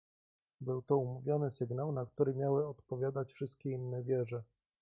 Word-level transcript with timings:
"Był 0.61 0.81
to 0.81 0.97
umówiony 0.97 1.51
sygnał, 1.51 1.91
na 1.91 2.05
który 2.05 2.33
miały 2.33 2.67
odpowiadać 2.67 3.33
wszystkie 3.33 3.71
inne 3.71 4.03
wieże." 4.03 4.43